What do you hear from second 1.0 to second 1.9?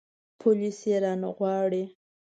رانه غواړي.